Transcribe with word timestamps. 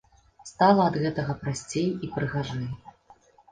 Стала 0.51 0.87
ад 0.91 0.97
гэтага 1.03 1.35
прасцей 1.45 1.85
і 2.03 2.11
прыгажэй. 2.17 2.67